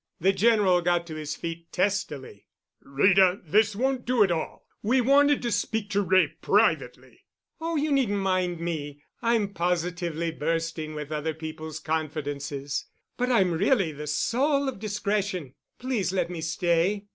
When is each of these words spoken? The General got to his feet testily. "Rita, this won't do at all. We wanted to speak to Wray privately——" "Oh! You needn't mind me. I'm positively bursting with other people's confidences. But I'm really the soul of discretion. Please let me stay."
The 0.19 0.33
General 0.33 0.81
got 0.81 1.05
to 1.05 1.15
his 1.15 1.35
feet 1.35 1.71
testily. 1.71 2.47
"Rita, 2.81 3.39
this 3.45 3.75
won't 3.75 4.03
do 4.03 4.23
at 4.23 4.31
all. 4.31 4.65
We 4.81 4.99
wanted 4.99 5.43
to 5.43 5.51
speak 5.51 5.91
to 5.91 6.01
Wray 6.01 6.29
privately——" 6.41 7.25
"Oh! 7.59 7.75
You 7.75 7.91
needn't 7.91 8.17
mind 8.17 8.59
me. 8.59 9.03
I'm 9.21 9.53
positively 9.53 10.31
bursting 10.31 10.95
with 10.95 11.11
other 11.11 11.35
people's 11.35 11.79
confidences. 11.79 12.85
But 13.15 13.31
I'm 13.31 13.51
really 13.51 13.91
the 13.91 14.07
soul 14.07 14.67
of 14.67 14.79
discretion. 14.79 15.53
Please 15.77 16.11
let 16.11 16.31
me 16.31 16.41
stay." 16.41 17.05